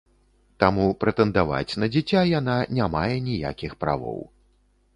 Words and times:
Таму 0.61 0.85
прэтэндаваць 1.03 1.75
на 1.83 1.89
дзіця 1.93 2.21
яна 2.39 2.57
не 2.81 2.89
мае 2.99 3.15
ніякіх 3.31 3.79
правоў. 3.87 4.19